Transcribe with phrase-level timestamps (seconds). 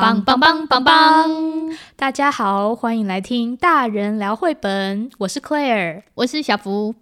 [0.00, 1.74] 棒棒棒棒棒！
[1.96, 5.08] 大家好，欢迎来听大人聊绘本。
[5.16, 6.94] 我是 Claire，我是小福。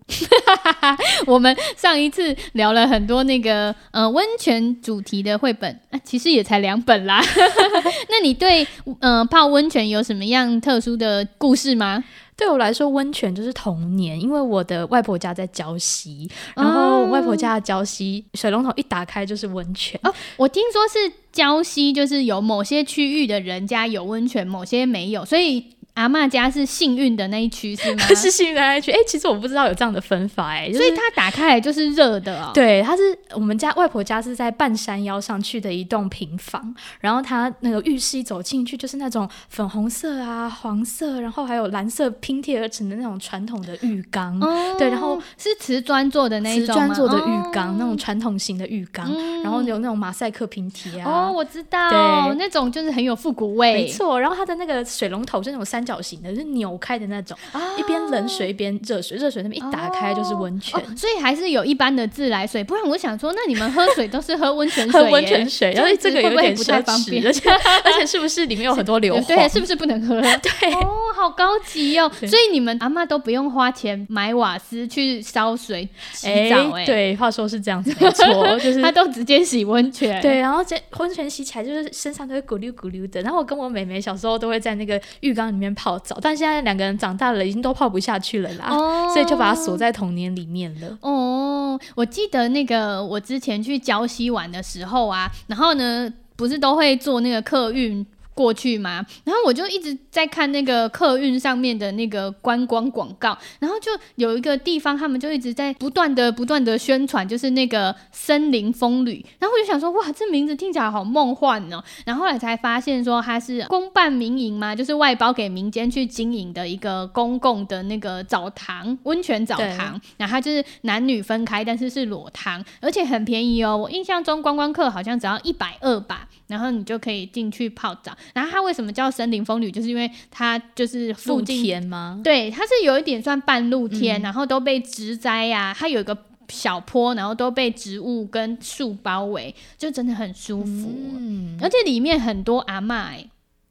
[1.26, 7.20] 我们上一次聊了很多那个呃温泉主题的绘本，啊，其实也才两本啦。
[8.10, 8.64] 那你对
[9.00, 12.04] 呃泡温泉有什么样特殊的故事吗？
[12.36, 19.98] 对我来说，温泉就是童年，因为我的外婆家在礁溪，然后外婆家的礁溪水龙头一打开就是温泉。
[20.02, 25.64] 哦，我听说是礁溪，就是有某些区域的人家有温泉，某些没有，所以。
[25.94, 28.02] 阿嬷家是幸运的那一区是吗？
[28.14, 28.90] 是幸运的那一区。
[28.90, 32.50] 哎、欸，其实我不知道有这样的分法哎、欸，所以它打开来就是热的哦。
[32.52, 44.38] 对，它是我们家外婆家是在半山腰上去的一栋平房，然后它那个浴室一走进去就是那种粉红色啊、黄色，然后还有蓝色拼贴而成的那种传统的浴缸。
[44.40, 51.28] 哦、对，然后是瓷砖做的那一种瓷砖做的浴缸，哦、那种传统型的浴缸，嗯、然后有那种马赛克拼贴啊。
[51.28, 53.74] 哦，我知道，对，那种就是很有复古味。
[53.74, 62.62] 没错，然后它的那个水龙头是那种三角形的，是扭开的那种，哦、一边冷水一边热水，热水那边一打开就是温泉、哦哦，所以还是有一般的自来水。
[62.64, 69.26] 不然我想说，那你们喝水都是喝温泉水，喝温泉水，然后这个有点不太方便，而且而且是不是里面有很多 硫磺？
[69.26, 70.20] 对，是不是不能喝？
[70.60, 72.10] 对，哦，好高级哦。
[72.20, 83.20] 所以你们阿妈都不用花钱买瓦斯去烧水洗澡、欸，哎，对，话说是这样子， 没错，就是他都直接洗温泉，对，然后这温泉洗起来就是身上都会咕溜咕溜的。
[83.22, 90.96] 然后我跟我妹妹小时候都会在那个浴缸里面泡澡，但现在两个人长大了，已经都泡不下去了啦，哦、所以就把它锁在童年里面了。
[91.00, 98.06] 哦，我记得那个我之前去礁溪玩的时候啊，然后呢，不是都会坐那个客运。
[98.34, 109.24] 过去嘛，然后我就一直在看那个客运上面的那个观光广告，然后就有一个地方，他们就一直在不断的、不断的宣传，就是那个森林风旅。
[109.38, 111.82] 然后我就想说，哇，这名字听起来好梦幻哦。
[112.04, 119.98] 然后后来才发现说，它是公办民营嘛，就是外包给民间去经营的一个公共的那个澡堂、温泉澡堂。
[119.98, 123.76] 对然后它就是男女分开，但是是裸堂，而且很便宜哦。
[123.76, 128.12] 我印象中观光客好像只要一百二吧，然后你就可以进去泡澡。
[128.32, 129.70] 然后它为什么叫森林风旅？
[129.70, 132.20] 就是因为它就是附近露天吗？
[132.24, 136.16] 对，它是有一点算半露天，嗯、然后都被植栽呀、啊，它有一个
[136.48, 140.94] 小坡，然后都被植物跟树包围，就真的很舒服。
[141.16, 143.28] 嗯，而且里面很多阿嬷、欸，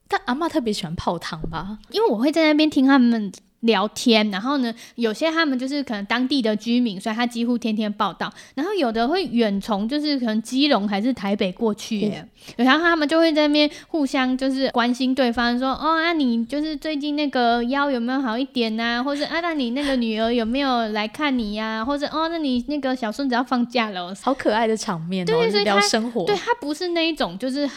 [0.07, 1.79] 但阿嬷特别喜欢泡汤吧？
[1.91, 3.31] 因为我会在那边听他们。
[3.63, 8.31] 聊天，然后呢，有些他们就是可能当地的居民，所以他几乎天天报道。
[8.55, 19.03] 然后有的会远从就是可能基隆还是台北过去，耶，嗯、然后他们就会在那边互相就是关心对方，说哦，啊你就是最近那个腰有没有好一点呐、啊？
[19.03, 21.85] 或者啊，那你那个女儿有没有来看你呀、啊？
[21.85, 27.69] 或者哦，那你那个小孙子要放假了，好可爱的场面、哦，对，所以聊生活，对他不是那一种就是。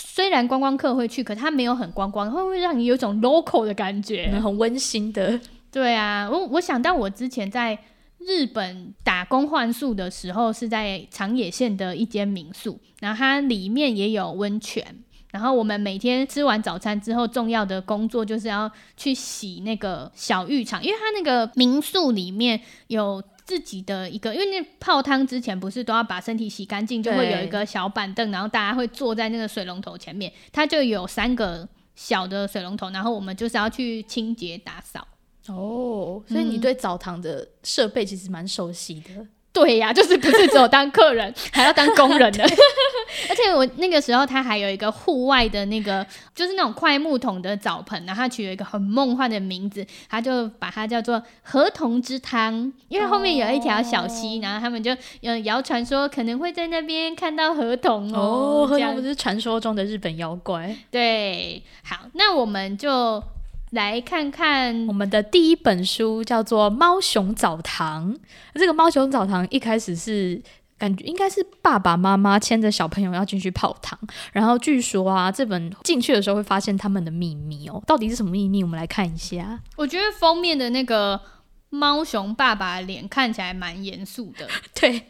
[0.00, 4.30] 虽然观光客会去，可它没有很观光，会不会让你有一种 local 的感觉？
[4.40, 5.38] 很温馨的。
[5.72, 7.76] 对啊，我我想到我之前在
[8.18, 14.84] 日本打工换宿的时候，是在长野县的一间民宿，然后它里面也有温泉。
[15.32, 23.22] 然后我们每天吃完早餐之后，重要的工作就是要去洗那个小浴场，因为它那个民宿里面有。
[23.48, 35.08] 自己的一个，因为那泡汤之前不是都要把身体洗干净，就会有一个小板凳，然后大家会坐在那个水龙头前面，它就有三个小的水龙头，然后我们就是要去清洁打扫。
[35.46, 39.26] 哦，所以你对澡堂的设备其实蛮熟悉的。
[39.52, 42.44] 对呀、啊，就是不是只有当客人，还要当工人的。
[43.28, 58.66] 而且我那个时候，他还有一个户外的那个，就是那种快木桶的澡盆，然后他取了一个很梦幻的名字，他就把它叫做“河童之汤”，因为后面有一条小溪，哦、然后他们就嗯谣传说可能会在那边看到河童哦。
[58.68, 60.76] 河童不是传说中的日本妖怪？
[60.90, 63.22] 对，好，那我们就。
[63.70, 68.14] 来看看我们的第一本书，叫做《猫熊澡堂》。
[68.54, 70.40] 这个猫熊澡堂一开始是
[70.78, 73.98] 感觉应该是爸爸妈妈牵着小朋友要进去泡汤，
[74.32, 77.82] 然后据说啊，这本进去的时候会发现他们的秘密哦。
[77.86, 78.62] 到底是什么秘密？
[78.64, 79.60] 我们来看一下。
[79.76, 81.20] 我觉得封面的那个
[81.68, 85.02] 猫熊爸爸脸看起来蛮严肃的， 对，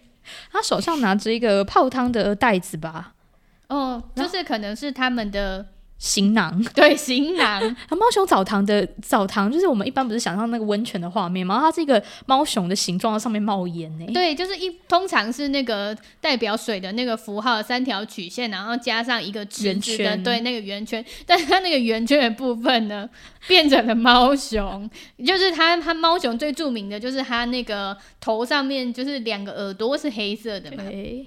[0.50, 3.14] 他手上拿着一个泡汤的袋子吧？
[3.68, 5.66] 哦，就是可能是他们的。
[5.98, 7.60] 行囊， 对，行囊。
[7.90, 11.58] 猫熊澡堂的澡堂，就是我们一般不是想象那个温泉的画面吗？
[11.60, 14.06] 它是一个猫熊的形状，上面冒烟呢。
[14.14, 21.04] 对，就是一通常是那个代表水的那个符号，三条曲线，然后加上一个圆圈，对，那个圆圈。
[21.26, 23.08] 但是它那个圆圈的部分呢，
[23.48, 24.88] 变成了猫熊，
[25.26, 30.84] 就是它它猫熊最著名的就是它那个头上面就是两个耳朵是黑色的嘛。
[30.84, 31.26] 对，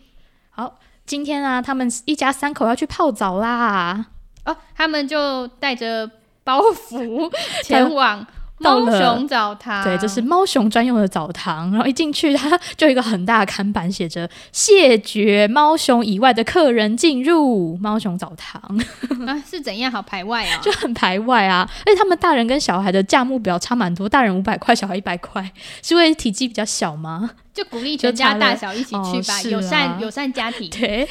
[0.51, 4.05] 好，今天啊，他们一家三口要去泡澡啦。
[4.45, 6.09] 哦，他们就带着
[6.43, 7.31] 包袱
[7.63, 8.25] 前往。
[8.63, 11.71] 猫熊澡堂，对，这是猫熊专用的澡堂。
[11.71, 18.61] 然后一进去，它就有一个很大的看板，写着“谢绝猫熊以外的客人进入 猫熊澡堂”。
[19.25, 20.59] 啊，是怎样好排外啊？
[20.61, 21.67] 就很排外啊！
[21.87, 25.41] 而且他们大人跟小孩的价目表差蛮多，大人五百块，小孩一百块，
[25.81, 27.31] 是因为体积比较小吗？
[27.53, 30.69] 就鼓励全家大小一起去吧，哦、友善友善家庭。
[30.71, 31.07] 对。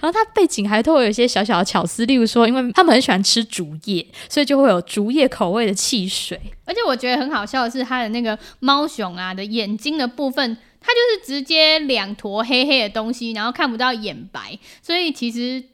[0.00, 6.40] 然后它背景还都会有一些小小的巧思，例如说，因为他们很喜欢吃竹叶，所以就会有竹叶口味的汽水。
[6.64, 15.64] 而且我觉得很好笑的是，它的那个猫熊啊的眼睛的部分，它就是直接两坨黑黑的东西，然后看不到眼白，所以其实。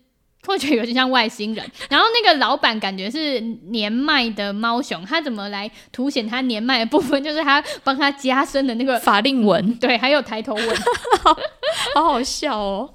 [0.52, 7.14] 会觉得有点像外星人，然后那个老板感觉是年迈的猫熊，他怎么来凸显他年迈的部分？
[7.25, 10.76] 就是他帮他加深的那个法令纹，嗯，对，还有抬头纹，
[11.94, 12.91] 好好笑哦。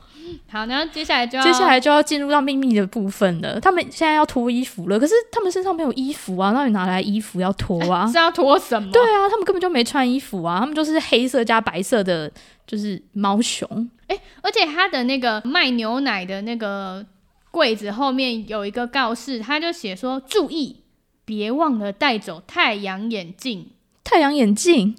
[0.52, 3.60] 好，然后接下来就要接下来就要进入到秘密的部分了。
[3.60, 8.06] 他们现在要脱衣服了，可是他们身上没有衣服啊，那你拿来衣服要脱啊？
[8.12, 8.92] 是要脱什么？
[8.92, 12.32] 对啊，他们根本就没穿衣服啊，他们就是黑色加白色的，
[12.68, 13.90] 就是猫熊。
[14.06, 17.04] 哎，而且他的那个卖牛奶的那个。
[17.52, 20.84] 柜子后面有一个告示，他就写说：“注意，
[21.26, 23.72] 别忘了带走太阳眼镜。”
[24.04, 24.96] 太阳眼镜？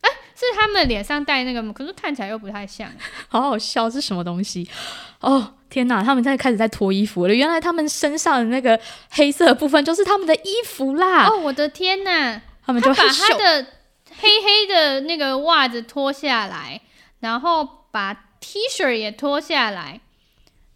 [0.00, 1.72] 哎、欸，是他们脸上戴那个吗？
[1.72, 2.90] 可是看起来又不太像，
[3.28, 4.68] 好好笑，是什么东西？
[5.20, 6.02] 哦，天哪！
[6.02, 7.34] 他们在开始在脱衣服了。
[7.34, 8.78] 原来他们身上的那个
[9.10, 11.28] 黑色的部分就是他们的衣服啦！
[11.28, 12.40] 哦，我的天哪！
[12.64, 13.66] 他们就他把他的
[14.20, 16.80] 黑黑的那个袜子脱下来，
[17.20, 20.00] 然后把 T 恤也脱下来。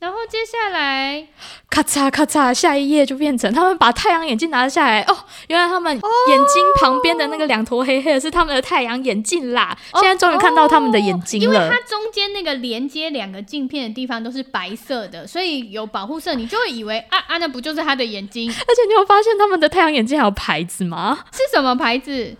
[0.03, 1.25] 然后接下来，
[1.71, 5.01] 咔嚓咔嚓，下一页就变成他们把太阳眼镜拿了下来。
[5.03, 5.17] 哦，
[5.47, 9.79] 原来他们眼睛旁边的那个两坨黑黑的是他们的太阳眼镜啦。
[9.93, 11.47] 哦、现在终于看到他们的眼睛了。
[11.47, 18.51] 因为它中间那个连接两个镜片的地方都是白色的，所以有保护色，你就会以为啊啊，那不就是他的眼睛？
[18.51, 21.17] 而且你有发现他们的太阳眼镜还有牌子吗？
[21.31, 22.37] 是什么牌子？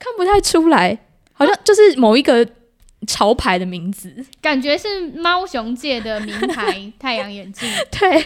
[0.00, 0.98] 看不太出来，
[1.34, 2.44] 好像就是某一个。
[3.06, 7.68] 潮牌的名字，感觉是猫熊界的名牌太阳眼镜。
[7.98, 8.20] 对，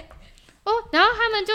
[0.65, 1.53] 哦，然后他们就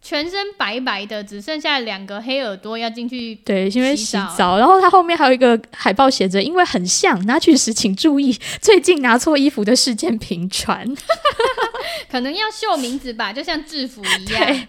[0.00, 3.34] 全身白白的，只剩下两个黑耳朵要进去。
[3.36, 4.58] 对，因为洗澡。
[4.58, 10.84] 然后它后面还有一个海报写着：“因为很像，拿取时请注意， 最近拿错衣服的事件频传。
[12.10, 14.66] ”可能要秀名字吧，就像制服一样。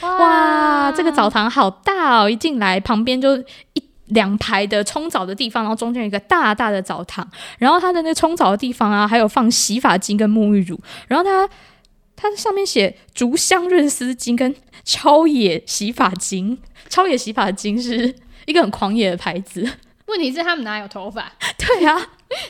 [0.00, 2.30] 哇，哇，这个澡堂好大哦！
[2.30, 3.36] 一进来旁边就
[3.74, 3.83] 一。
[4.08, 7.26] 两排的冲澡的地方，然后中间有一个大大的澡堂，
[7.58, 10.78] 然后它的那冲澡的地方啊，还有放洗发精跟沐浴乳，
[11.08, 11.48] 然后它
[12.14, 14.54] 它上面写竹香润丝巾跟
[14.84, 16.58] 超野洗发精，
[16.88, 18.14] 超野洗发精是
[18.46, 19.68] 一个很狂野的牌子。
[20.06, 21.32] 问题是他们哪有头发？
[21.56, 21.98] 对啊，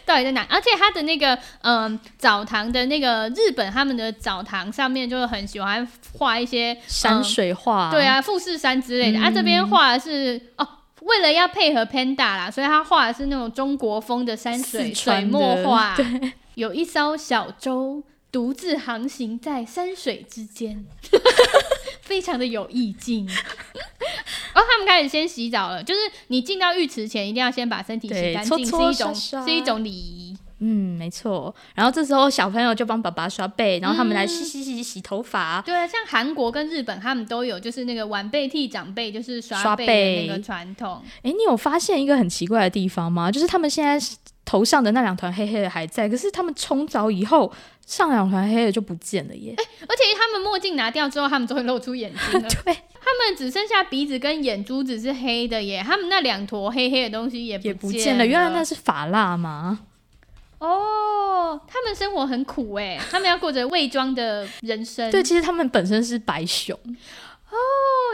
[0.05, 0.45] 到底在哪？
[0.51, 5.87] 而且他的那个嗯澡堂的那个日本他们的澡堂上面就很喜欢
[6.19, 9.21] 画一些山水画，对啊，富士山之类的。
[9.21, 10.69] 嗯、啊，这边画的是哦。
[11.05, 15.97] 为了要配合 Panda 啦，所以他画的是那种中国风的山水水墨画。
[16.55, 20.87] 有一艘小舟独自航行在山水之间，
[22.01, 23.27] 非常的有意境。
[23.27, 30.24] 然后、哦、他们开始先洗澡了，就是你进到浴池前一定要先把身体洗干净，是一种是一种礼仪。
[30.67, 31.55] 嗯，没错。
[31.75, 35.61] 然后这时候小朋友就帮爸爸刷背，然后他们来洗洗洗洗头发。
[35.61, 41.03] 对啊，像韩国跟日本，他们都有就是那个晚辈替长辈就是刷背的那个传统。
[41.23, 43.31] 哎，你有发现一个很奇怪的地方吗？
[43.31, 44.03] 就是他们现在
[44.47, 47.53] 头上的那两团黑黑的还在，可是他们冲澡以后，
[47.85, 49.55] 上两团黑黑的就不见了耶。
[49.59, 52.49] 哎，而且他们墨镜拿掉之后，他们就会露出眼睛了。
[52.65, 58.25] 对，他们只剩下鼻子跟眼珠子是黑的耶，他们那两坨黑黑的东西也不，也不见了。
[58.25, 59.81] 原来那是发蜡吗？
[60.67, 65.11] 哦，他们生活很苦哎， 他们要过着伪装的人生。
[65.11, 66.75] 对，其实他们本身是白熊
[67.51, 67.57] 哦，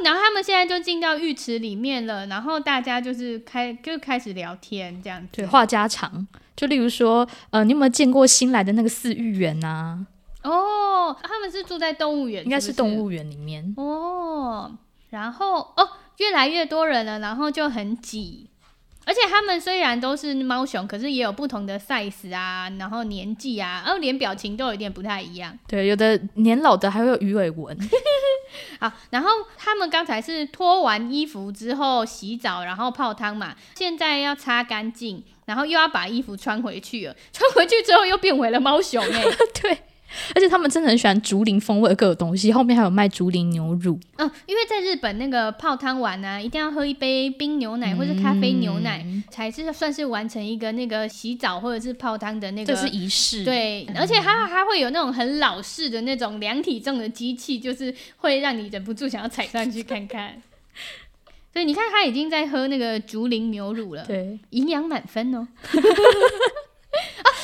[0.04, 6.26] 然后他们现在就进到浴池里面了，然后大家就是开就开始聊天这样子，对，话家常。
[6.56, 10.04] 就例如说，呃，你有没有见过新来的那个饲育员啊？
[10.42, 14.70] 哦，他们是住在动物园，应该是动物园里面哦。
[15.08, 15.88] 然后哦，
[16.18, 18.49] 越来越多人了，然后就很挤。
[19.06, 25.58] 而且他们虽然都是猫熊，可是也有不同的 size 啊，然后年纪啊，然后连表情都有点不太一样。
[25.66, 27.76] 对，有的年老的还会有鱼尾纹。
[28.78, 37.16] 好，然后他们刚才是脱完衣服之后洗澡，然后泡汤嘛，现在要擦干净，然后又要把衣服穿回去了。
[37.32, 39.36] 穿回去之后又变回了猫熊哎、欸。
[39.60, 39.78] 对，
[40.34, 43.98] 而且他们真的很喜欢竹林风味的各种东西，后面还有卖竹林牛乳。
[44.16, 52.74] 嗯，因为在日本那个泡汤完啊，一定要喝一杯冰牛奶或是咖啡牛奶，嗯、才是算是完成一个那个洗澡或者是泡汤的那个。
[52.74, 53.44] 这是仪式。
[53.44, 60.42] 对，而且它还会有那种很老式的那种量体重的机器，就是会让你忍不住想要踩上去看看。
[61.52, 65.48] 所以你看，他已经在喝那个竹林牛乳了，对，营养满分哦。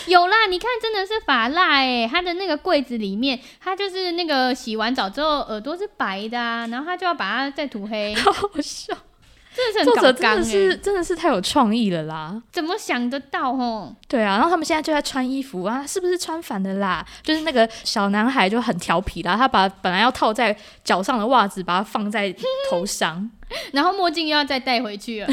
[0.07, 0.47] 啊， 有啦！
[0.49, 8.97] 你看，真的是法蜡哎，他的那个柜子里面，他就是那个洗完澡之后耳朵是白的啊，然后他就要把它再涂黑， 好好笑。
[9.57, 12.43] 真的是很搞刚欸，真的是真的是太有创意了啦！
[12.53, 13.97] 怎么想得到哦？
[14.07, 17.03] 对啊，然后他们现在就在穿衣服啊，是不是穿反的啦？
[17.23, 22.31] 就是那个小男孩就很调皮啦，他把本来要套在脚上的袜子，把它放在
[22.71, 23.31] 头上，
[23.73, 25.29] 然后墨镜又要再戴回去了。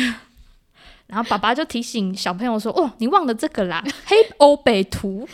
[1.14, 5.28] 然后爸爸就提醒小朋友说：“哦，你忘了这个啦， 黑欧北图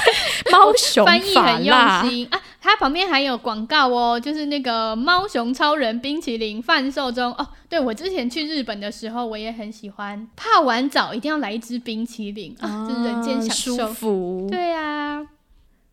[0.50, 1.76] 猫熊翻译很用
[2.08, 2.40] 心啊。
[2.62, 7.46] 它旁边还有广告哦，就是那个猫熊超人冰淇淋贩售中哦。
[7.68, 13.76] 对，我之前去日本的时候，我也很喜欢泡完澡一定要来一支冰淇淋啊，就是人间享受。
[13.88, 14.48] 舒服。
[14.50, 15.26] 对啊，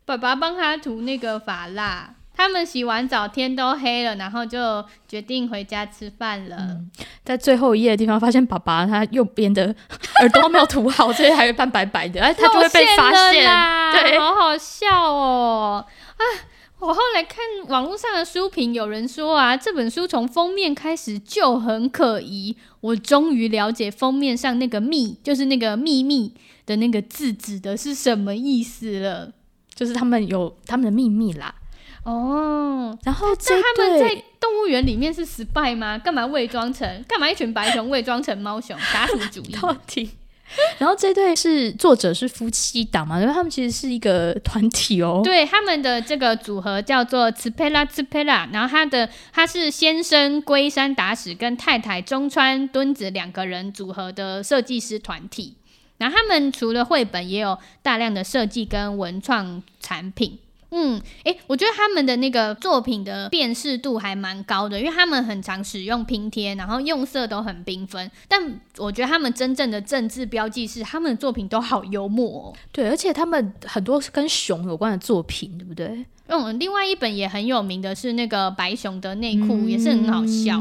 [0.06, 6.56] 爸爸帮他涂那个发蜡。”他们洗完澡，天都黑了，然后就决定回家吃饭了。
[6.58, 6.90] 嗯、
[7.24, 9.74] 在最后一页的地方，发现爸爸他右边的
[10.20, 13.44] 耳朵没有涂好，所以还有一半白白的，哎，他就会被发现。
[13.92, 15.86] 对，好好笑哦！
[16.16, 16.22] 啊，
[16.80, 22.56] 我后来看网络上的书评，有人说啊，这本书从封面开始就很可疑。
[22.80, 26.34] 我终于了解封面上那个“秘”，就是那个秘密
[26.66, 29.32] 的那个字指的是什么意思了，
[29.74, 31.54] 就是他们有他们的秘密啦。
[32.04, 35.98] 哦，然后那他们在动物园里面是 spy 吗？
[35.98, 37.04] 干嘛伪装成？
[37.08, 38.78] 干嘛一群白熊伪装成猫熊？
[38.92, 39.52] 打什么主意？
[39.60, 40.10] 到底？
[40.78, 43.18] 然后这对是作者是夫妻档嘛？
[43.18, 45.22] 因为他们其实是一个团体哦。
[45.24, 55.56] 对，他们的这个组合叫做茨佩拉茨佩拉，然后他的他是先生龟山达史跟太太中川敦子两个人组合的设计师团体。
[55.96, 60.38] 然后他们除了绘本，也有大量的设计跟文创产品。
[60.76, 68.10] 嗯，哎、欸，我觉得他们的那个作品的辨识度还蛮高的，因为他们很常使用拼贴，然后用色都很缤纷。
[68.26, 72.52] 但我觉得他们真正的政治标记是，他们的作品都好幽默哦。
[72.72, 76.04] 对，而且他们很多是跟熊有关的作品，对不对？
[76.26, 80.60] 嗯，另外一本也很有名的是那个白熊的内裤，嗯、也是很好笑。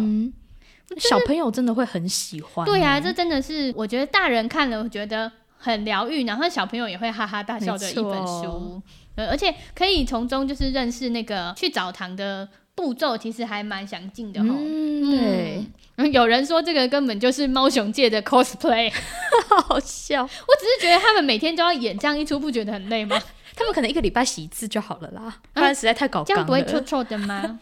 [0.98, 2.63] 小朋友真的会很喜欢。
[2.67, 5.32] 对啊，这真的是我觉得大人看了我觉得
[5.63, 8.82] 很疗愈，然后小朋友也会哈哈大笑的一本书。
[9.15, 14.46] 呃，而且可以从中就是认识那个去澡堂的步骤，其实还蛮详尽的哦。
[14.50, 15.65] 嗯，对。
[15.96, 18.91] 嗯，有人说这个根本就是猫熊界的 cosplay，
[19.48, 20.24] 好笑。
[20.24, 23.17] 我只是觉得他们每天都要演这样一出，不觉得很累吗？
[23.55, 26.24] 他们可能一个礼拜洗一次就好了啦，不然实在太搞。
[26.24, 27.60] 这样不会臭臭的吗？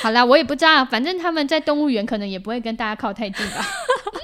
[0.00, 3.66] 好啦，我也不知道，反正他们在动物园可能也不会跟大家靠太近吧。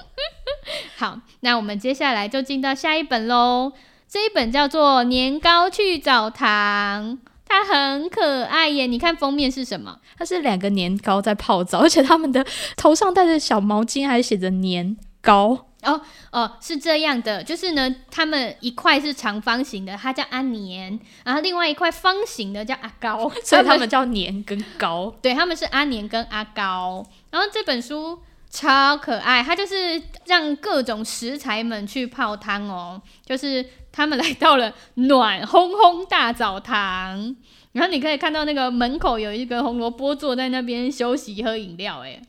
[0.99, 3.73] 好，那我们接下来就进到下一本喽。
[4.09, 8.89] 这一本叫做《年糕去澡堂》，它很可爱耶！
[8.89, 10.01] 你看封面是什么？
[10.19, 12.45] 它是两个年糕在泡澡，而且他们的
[12.77, 15.67] 头上戴着小毛巾，还写着“年糕”。
[15.85, 16.01] 哦
[16.33, 25.15] 哦，是这样的，就是呢，他们一块是长方形的，它叫阿年，然后另外一块方形的叫阿高， 所以他们叫年跟高。
[25.23, 27.07] 对，他们是阿年跟阿高。
[27.31, 28.19] 然后这本书
[28.51, 33.65] 超可爱，它就是让各种食材们去泡汤哦，就是。
[33.91, 37.35] 他们来到了暖烘烘大澡堂，
[37.73, 42.23] 然后你可以看到那个门口有一个红萝卜坐在那边休息喝饮料，哎，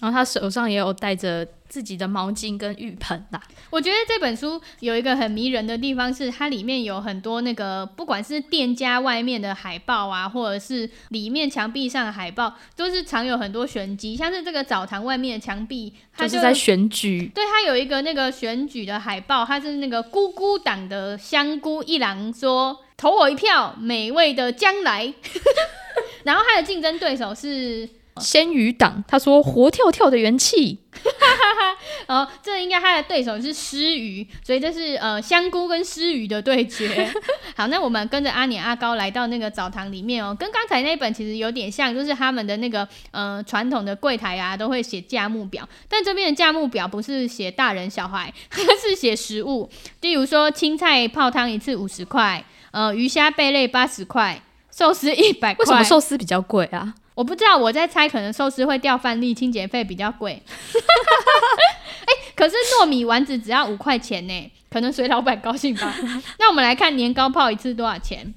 [0.00, 3.40] 然后他手上也有带着自己的毛巾跟浴盆啦。
[3.70, 14.16] 我觉得这本书有一个很迷人的地方，是它里面有很多那个，不管是店家外面的海报啊，或者是里面墙壁上的海报，都是藏有很多玄机。
[14.16, 17.30] 像是这个澡堂外面的墙壁，它就，就是在选举。
[17.34, 25.14] 对，它有一个那个选举的海报，它是那个姑姑党的香菇一郎说：“投我一票，美味的将来。
[26.24, 27.88] ”然后他的竞争对手是。
[28.20, 30.78] 鲜鱼党，他说活跳跳的元气，
[32.06, 37.12] 哦，这应该他的对手是狮鱼，所以这是呃香菇跟狮鱼的对决。
[37.56, 48.32] 好，那我们跟着阿年阿高来到那个澡堂里面哦，跟刚才那本其实有点像，就是他们的那个呃传统的柜台啊，都会写价目表，但这边的价目表不是写大人小孩，
[48.80, 49.68] 是写食物，
[50.02, 54.40] 例如说青菜泡汤一次五十块，呃鱼虾贝类八十块，
[54.70, 55.64] 寿司一百块。
[55.64, 56.94] 为什么寿司比较贵啊？
[57.14, 60.42] 我不知道，我在猜，可能寿司会掉饭粒，清洁费比较贵。
[60.42, 65.94] 哎、欸，可是糯米丸子只要五块钱呢，可能随老板高兴吧。
[66.38, 68.34] 那我们来看年糕泡一次多少钱？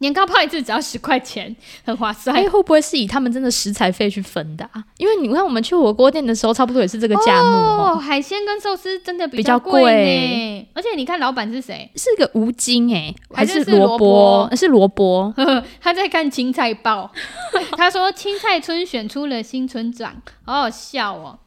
[0.00, 1.54] 年糕泡一次只要十块钱，
[1.84, 2.34] 很划算。
[2.36, 4.82] 哎、欸，会不会是以他们真的食材费去分的啊？
[4.98, 7.96] 因为你看我们去火锅店的时候，差不多也是这个价目哦。
[7.96, 10.68] 海鲜跟寿司真的比较贵呢。
[10.74, 11.90] 而且你看老板是谁？
[11.96, 14.48] 是个吴京哎，还是萝卜？
[14.56, 15.32] 是萝卜。
[15.80, 17.10] 他在看青菜报，
[17.76, 20.14] 他说青菜村选出了新村长，
[20.44, 21.38] 好好笑哦。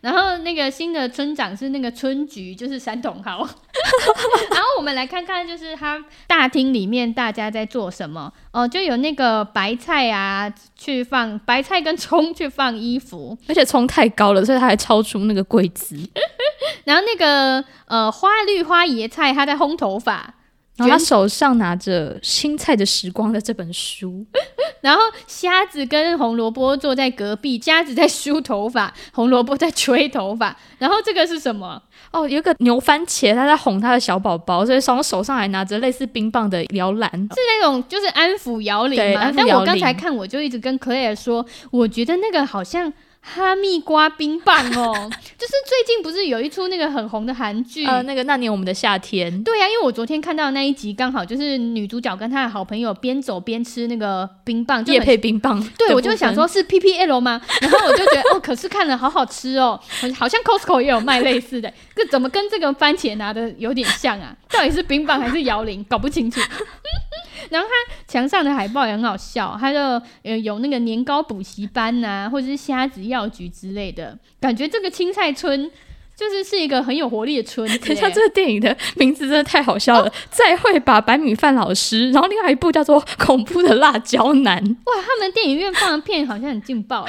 [0.00, 3.38] 然后那个新的村长是那个村菊，就是山茼蒿。
[4.50, 15.96] 然后我们来看看，就是他大厅里面大家在做什么哦，就有那个白菜啊，去放白菜跟葱去放衣服，而且葱太高了，所以他还超出那个柜子。
[16.84, 20.34] 然后那个呃花绿花椰菜，他在烘头发。
[20.76, 24.26] 然后他手上拿着《青菜的时光》的这本书，
[24.82, 30.56] 然后瞎子跟红萝卜坐在隔壁，瞎子在梳头发，红萝卜在吹头发。
[30.78, 31.80] 然后这个是什么？
[32.10, 39.32] 哦，有个牛番茄，他在哄他的小宝宝，所以从手上还拿着类似冰棒的摇篮，是那种就是安抚摇铃吗？
[39.36, 42.92] 但我刚才看，我就一直跟 Claire 说，我觉得那个好像。
[43.26, 44.92] 哈密瓜冰棒哦，
[45.38, 49.42] 就是最近不是有一出那个很红的韩剧，呃，那个那年我们的夏天。
[49.42, 55.58] 对呀、啊，因为我昨天看到那一集，刚好就是女主角跟她的好朋友边走边吃那个冰棒，就配冰棒。
[55.78, 57.40] 对，我就想说是 PPL 吗？
[57.62, 59.80] 然后我就觉得哦，可是看了好好吃哦，
[60.14, 64.36] 好像 Costco 也有卖类似的，这怎么跟这个番茄拿的有点像啊？
[64.50, 65.84] 到底是冰棒还是摇铃？
[65.88, 66.40] 搞不清楚。
[67.50, 69.78] 然后他墙上的海报也很好笑，他就
[70.22, 75.70] 呃有那个年糕补习班呐、啊，或者是虾子药局之类的，感觉这个青菜村
[76.16, 77.68] 就是是一个很有活力的村。
[77.80, 84.64] 等一下，这个电影的名字真的太好笑了，哦、再会吧白米饭老师，然后另外一部叫做《恐怖的辣椒男》。
[84.68, 87.06] 哇，他们电影院放的片好像很劲爆，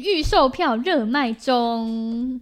[0.00, 2.40] 预售票热卖中。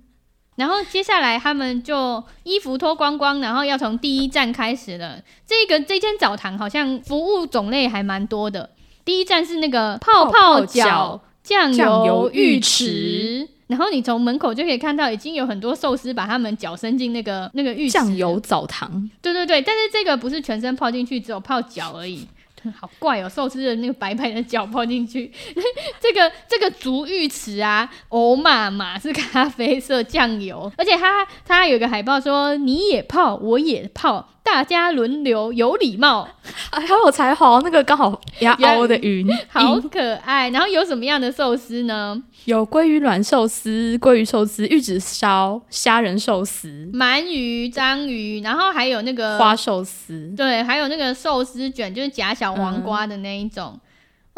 [0.59, 5.23] 然后接下来他们就衣服脱光光，然后要从第一站开始了。
[5.47, 8.69] 这个这间澡堂好像服务种类还蛮多的。
[9.05, 19.09] 第一站是那个泡泡脚酱油浴池，然后你从门口就可以看到已经有很多寿司把他们脚伸进那个那个浴池酱油澡堂。
[19.23, 22.27] 对对对，但是这个不是全身泡进去，只有泡脚而已。
[22.79, 25.31] 好怪哦，寿司的那个白白的脚泡进去，
[26.01, 34.29] 这个这个足浴池啊，欧玛玛是咖啡色酱油，而且它它有个海报说你也泡我也泡。
[34.51, 36.27] 大家轮流有礼貌，
[36.71, 37.61] 哎， 好有才华！
[37.63, 40.49] 那个刚好压凹的云， 好可爱。
[40.51, 42.21] 然后有什么样的寿司呢？
[42.47, 53.73] 有鲑鱼卵寿司、鲑鱼寿司、玉子烧、虾仁寿司、鳗鱼、章鱼，然后还有那个花寿司，对，还有那个寿司卷，就是夹小黄瓜的那一种。
[53.75, 53.81] 嗯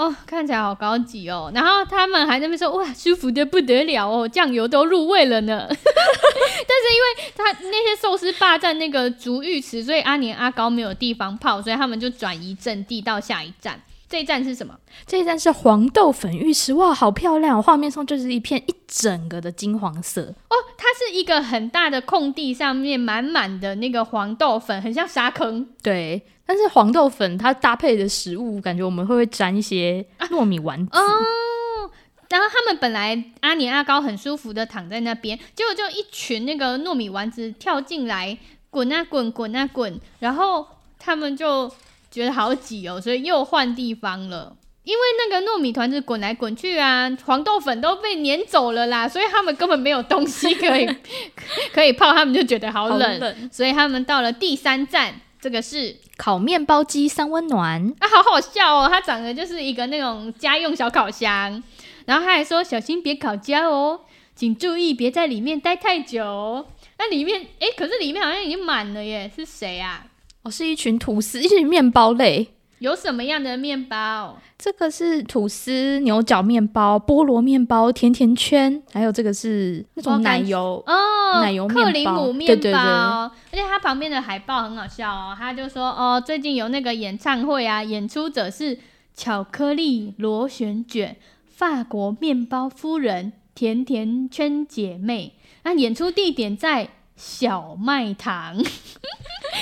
[0.01, 1.53] 哦，看起来好高级哦！
[1.55, 5.67] 然后他们还在那边说：“哇，舒服的不得了哦，酱油都入味了呢。
[5.69, 13.79] ”但是因为他那些寿司霸占那个足浴池，所以阿年阿高没有地方泡，所以他们就转移阵地到下一站。
[14.11, 14.77] 这一站是什么？
[15.07, 17.63] 这一站是黄豆粉浴池，哇，好漂亮！
[17.63, 20.57] 画面上就是一片一整个的金黄色哦。
[20.77, 25.65] 它是一个很大的空地，上面满满的那个黄豆粉，很像沙坑。
[25.81, 26.21] 对。
[26.45, 31.91] 但是黄豆粉它搭配的食物，感觉我们会不会沾一些糯米丸子、啊、哦。
[32.29, 38.37] 然后他们本来阿年阿高很舒服的躺在那边，结果就一群那个糯米丸子跳进来，
[38.71, 40.67] 滚啊滚，滚啊滚，然后
[40.99, 41.71] 他们就
[42.11, 44.57] 觉得好挤哦，所以又换地方了。
[44.83, 50.89] 因为那个糯米团子滚来滚去啊，黄豆粉都被撵走了啦，所以他们根本没有东西可以
[51.73, 55.21] 可以泡，他们就觉得好冷，所以他们到了第三站。
[55.43, 58.87] 这个是烤面包机三温暖啊，好好笑哦！
[58.93, 61.63] 它长得就是一个那种家用小烤箱，
[62.05, 64.01] 然后他还说小心别烤焦哦，
[64.35, 66.67] 请注意别在里面待太久。
[66.99, 70.05] 那里面哎，可是里面好像已经满了耶，是谁啊？
[70.43, 72.49] 哦，是一群吐司，一群面包类。
[72.79, 74.39] 有什么样的面包？
[74.57, 82.55] 这个是吐司、牛角面包、菠萝面包、甜甜圈，还有这个是那种奶油哦，奶油克林姆面包。
[82.55, 88.79] 对对对，而且它旁边的海报很好笑哦，他就说哦，最近有那个演唱会啊，演出者是
[89.15, 98.57] 巧克力螺旋卷、法国面包夫人、甜甜圈姐妹，那演出地点在小麦堂。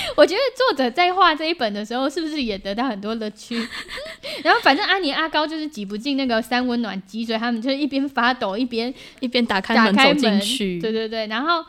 [0.16, 3.56] 我觉得作者在画这一本的时候，是不是也得到很多乐 趣？
[4.42, 10.80] 然后反正阿年阿高就是挤不进那个三温暖机，所以他们就一边发抖一边一边打开门走进去。
[10.80, 11.64] 对对对，然后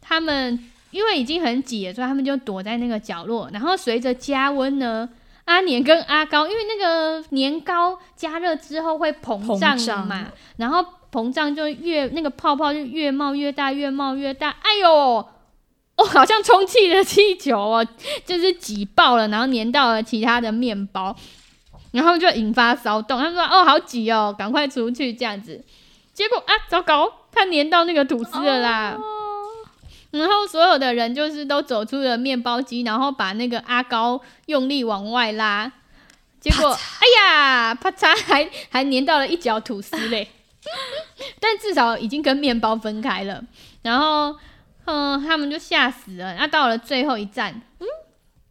[0.00, 0.58] 他们
[0.90, 3.50] 因为已经很挤了，所以他们就躲在那个角落。
[3.52, 5.08] 然后随着加温呢，
[5.44, 14.50] 阿年跟阿高因为那个年糕加热之后会膨胀嘛，然后膨胀就越那个泡泡就越冒越大，越冒越大。
[14.62, 15.26] 哎呦！
[15.98, 17.86] 哦，好像充气的气球哦，
[18.24, 21.14] 就是挤爆了，然后粘到了其他的面包，
[21.90, 23.18] 然后就引发骚动。
[23.18, 25.60] 他们说：“哦，好挤哦，赶快出去这样子。”
[26.14, 28.96] 结果啊，糟糕，它粘到那个吐司了啦。
[28.96, 29.02] 哦、
[30.12, 35.72] 然后所有的人就是都走出了面包机，然后把那个阿高用力往外拉，
[36.40, 40.28] 结果哎呀，啪嚓，还还粘到了一角吐司嘞。
[41.40, 43.42] 但至少已经跟面包分开了。
[43.82, 44.36] 然后。
[44.90, 46.34] 嗯，他们就吓死了。
[46.36, 47.86] 那到了最后一站，嗯，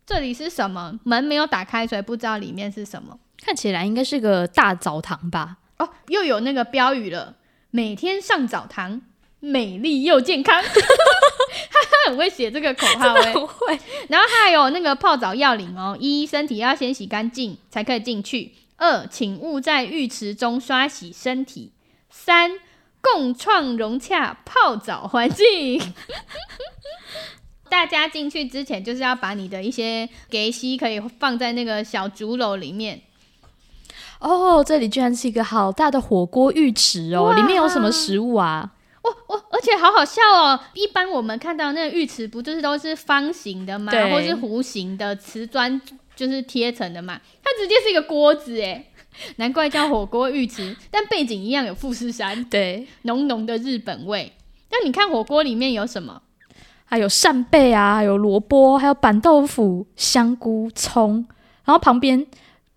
[0.05, 0.99] 这里是什么？
[1.03, 3.17] 门没有打开，所以不知道里面是什么。
[3.43, 5.57] 看起来应该是个大澡堂吧？
[5.79, 7.35] 哦，又有那个标语了：
[7.71, 9.01] 每天上澡堂，
[9.39, 10.61] 美丽又健康。
[10.61, 10.69] 他
[12.11, 13.79] 很会写这个口号，欸，很会。
[14.09, 21.71] 然后还有那个泡澡要领哦：一，身体要先洗干净才可以进去；二，请勿在浴池中刷洗身体；
[22.11, 22.51] 三。
[23.01, 25.81] 共创融洽泡澡环境，
[27.69, 33.01] 大家进去之前就是要把你的一些给息可以放在那个小竹篓里面。
[34.19, 37.33] 哦，这里居然是一个好大的火锅浴池哦！
[37.35, 38.71] 里面有什么食物啊？
[39.03, 40.59] 哦哦，而且好好笑哦！
[40.73, 43.91] 一般我们看到那个浴池不就是都是方形的吗？
[44.11, 45.79] 或是弧形的瓷砖
[46.15, 47.21] 就是贴成的嘛？
[47.43, 48.85] 它直接是一个锅子哎！
[49.37, 54.33] 难怪叫火锅浴池，但背景一样有富士山，对，浓浓的日本味。
[54.69, 56.21] 那你看火锅里面有什么？
[56.85, 61.25] 还有扇贝啊，还有萝卜，还有板豆腐、香菇、葱，
[61.65, 62.25] 然后旁边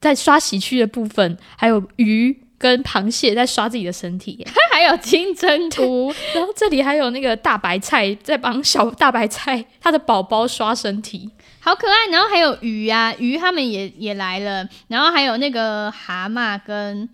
[0.00, 11.30] 在刷洗区的部分，还有鱼跟螃蟹在刷自己的身体， 还有金针菇，然后这里还有那个大白菜在帮小大白菜它的宝宝刷身体。
[11.60, 17.08] 好可爱，然后还有鱼啊，鱼他们也也来了，然后还有那个蛤蟆跟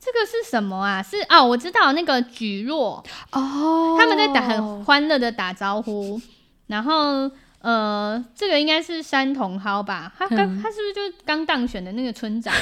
[0.00, 1.02] 这个是什么啊？
[1.02, 6.20] 是哦，我知道那个菊若哦，他们在打很欢乐的打招呼，
[6.66, 7.30] 然后。
[7.62, 10.12] 呃，这个应该是山茼蒿吧？
[10.18, 12.52] 他刚、嗯、他是不是就刚当选的那个村长？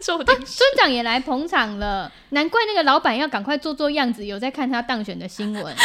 [0.00, 5.76] 说不定村长也来捧场了，难怪那个老板要赶快做做样子，有在看他当选的新闻。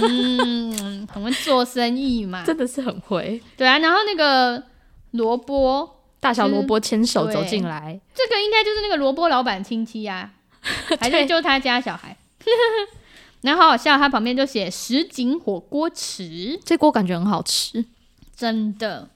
[0.00, 3.42] 嗯， 很会做生意嘛，真的是很会。
[3.56, 4.62] 对啊，然后那个
[5.10, 12.16] 萝卜大小萝卜牵手走进来，这个应该就是那个萝卜老板亲戚呀、啊， 还是就他家小孩？
[13.42, 17.84] 然后好好笑，他旁边就写什锦火锅池，这锅感觉很好吃。
[18.36, 19.08] 真的，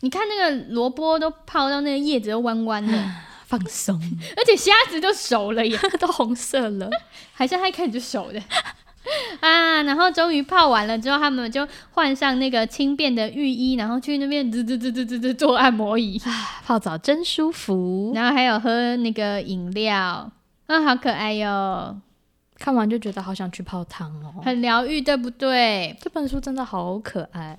[0.00, 2.92] 你看那个萝卜都泡到那个叶子都弯弯的，
[3.46, 4.00] 放松，
[4.36, 6.88] 而且虾子都熟了耶， 都红色了，
[7.32, 8.40] 还是他一开始就熟的。
[9.40, 9.82] 啊。
[9.82, 16.20] 然后终于泡完了之后，他们就换上那个轻便的浴衣，然后去那边滋滋滋滋滋滋做按摩椅，
[16.64, 18.12] 泡澡真舒服。
[18.14, 20.30] 然后还有喝那个饮料，
[20.66, 21.96] 啊，好可爱哟！
[22.60, 25.96] 看完就觉得好想去泡汤哦，很疗愈，对不对？
[25.98, 27.56] 这本书真的好可爱。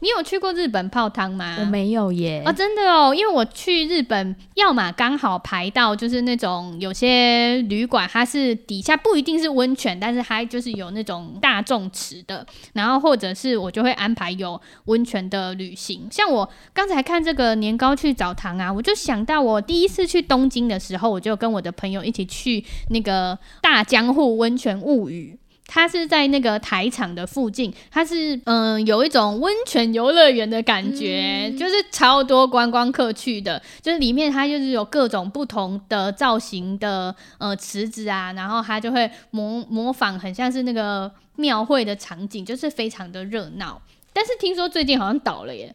[0.00, 1.58] 你有去过日本泡汤吗？
[1.60, 2.42] 我没有耶。
[2.44, 16.08] 哦，真的哦，因为我去日本，要么刚好排到就是那种有些旅馆，它是底下不一定是温泉，但是它就是有那种大众池的，然后或者是我就会安排有温泉的旅行。
[16.10, 25.38] 像我刚才看这个年糕去澡堂啊，我就想到我第一次去东京的时候，我就跟我的朋友一起去那个大江户温泉物语。
[25.72, 43.80] 它是在那个台场的附近，它是嗯、呃、有一种温泉游乐园的感觉，嗯、就是超多观光客去的，就是里面它就是有各种不同的造型的呃池子啊，然后它就会模模仿很像是那个庙会的场景，就是非常的热闹。
[44.12, 45.72] 但是听说最近好像倒了耶。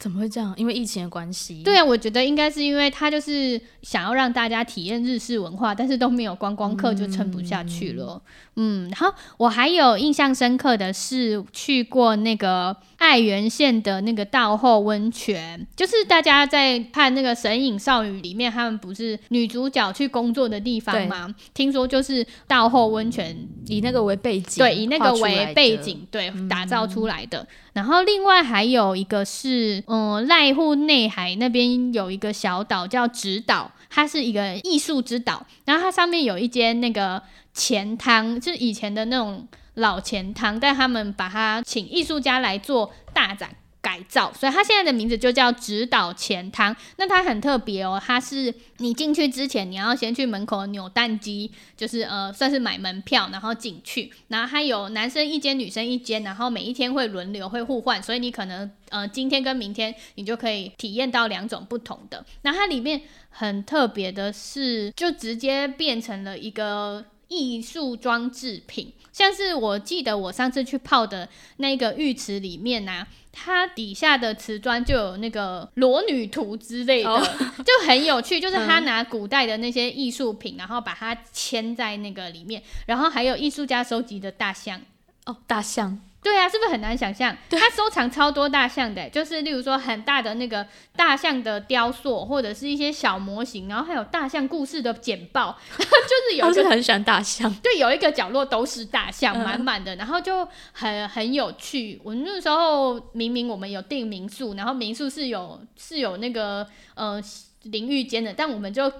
[0.00, 0.52] 怎么会这样？
[0.56, 1.62] 因为疫情的关系。
[1.62, 8.20] 对啊，我觉得应该是因为他就是想要让大家体验日式文化，但是都没有观光客，就撑不下去了。
[8.56, 21.34] 嗯，然后我还有印象深刻的是去过那个爱媛县的那个道后温泉，就是大家在看那个《神隐少女》里面，他们不是女主角去工作的地方吗？
[21.52, 23.36] 听说就是道后温泉
[23.66, 27.46] 以那个为背景，对，以那个为背景，对，打造出来的。
[27.72, 35.46] 然后另外还有一个是，嗯，濑户内海那边有一个小岛叫直岛，它是一个艺术之岛。
[35.64, 37.22] 然后它上面有一间那个
[37.54, 43.50] 钱汤，就是以前的那种老钱汤，但他们把它请艺术家来做大展。
[43.82, 46.74] 改造，所以它现在的名字就叫直岛钱汤。
[46.96, 54.12] 那它很特别哦，它是你进去之前，你要先去门口扭蛋机，就是呃，算是买门票，然后进去。
[54.28, 62.24] 然后它有男生一间，女生一间，然后每一天会轮流会互换，所以你可能呃今天跟明天，你就可以体验到两种不同的。
[62.42, 67.04] 那它里面很特别的是，就直接变成了一个。
[67.30, 77.24] 艺术装置品，像是我记得我上次去泡的那个浴池里面啊，它底下的瓷砖就有那个裸女图之类的，oh.
[77.64, 78.40] 就很有趣。
[78.40, 84.80] 就是他拿古代的那些艺术品，然后把它嵌在那个里面，然后还有艺术家收集的大象
[85.26, 86.00] 哦，oh, 大象。
[86.22, 87.34] 对啊，是不是很难想象？
[87.48, 101.98] 他收藏超多大象的，就是例如说很大的那个大象的雕塑，或者是一些小模型，然后还有大象故事的简报， 就是有一个是很喜欢大象，对，有一个角落都是大象，满满的，然后就很很有趣。
[102.04, 107.18] 我那时候明明我们有订民宿，然后民宿是有是有那个呃
[107.62, 108.92] 淋浴间的，但我们就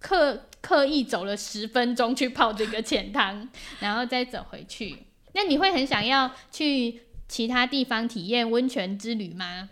[0.00, 5.04] 刻刻意走了十分钟去泡这个浅汤，然后再走回去。
[5.34, 9.68] 那你会很想要去其他地方体验温泉之旅吗？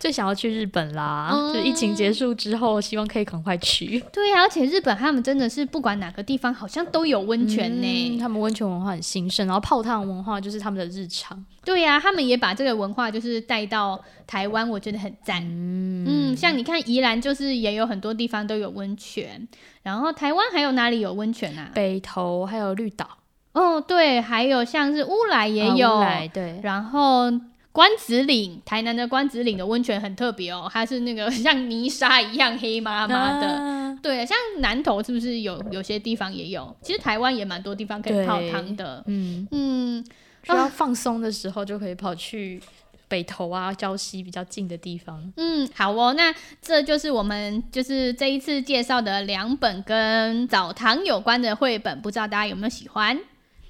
[0.00, 1.30] 最想要去日本啦！
[1.32, 4.02] 嗯、就疫情结束之后，希望可以赶快去。
[4.12, 8.18] 对呀、啊，而且日本他们真的是不管哪个地方，好像都有温泉呢、嗯。
[8.18, 11.44] 他们温泉文化很兴盛，然后泡汤文化就是他们的日常。
[11.64, 15.40] 对呀、啊，他们也把这个文化就是带到台湾，我觉得很赞。
[15.42, 19.46] 嗯，嗯，像你看宜兰，就是也有很多地方都有温泉。
[19.82, 21.70] 然后台湾还有哪里有温泉啊？
[21.74, 23.08] 北投还有绿岛。
[23.56, 27.32] 哦，对，还有像是乌来也有，啊、乌来对，然后
[27.72, 36.76] 关子岭，台南的关子岭的温泉很特别哦，它是那个 像泥沙一样黑麻麻的，啊、对，像南投是不是有有些地方也有？
[36.82, 40.04] 其实台湾也蛮多地方可以泡汤的，嗯嗯，
[40.42, 42.60] 需要放松的时候就可以跑去
[43.08, 45.32] 北投啊、礁溪比较近的地方。
[45.38, 53.18] 嗯，好哦，那这就是我们就是这一次介绍的两本跟澡堂有关的绘本，不知道大家有没有喜欢？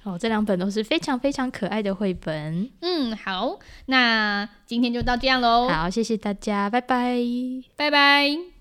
[0.07, 2.69] 哦，这两本都是非常非常可爱的绘本。
[2.81, 5.67] 嗯，好，那今天就到这样喽。
[5.67, 7.17] 好，谢谢大家，拜拜，
[7.75, 8.56] 拜拜。